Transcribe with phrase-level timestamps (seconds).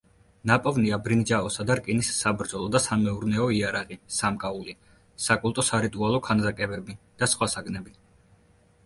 [0.51, 4.75] ნაპოვნია ბრინჯაოსა და რკინის საბრძოლო და სამეურნეო იარაღი, სამკაული,
[5.27, 7.95] საკულტო-სარიტუალო ქანდაკებები და სხვა საგნები.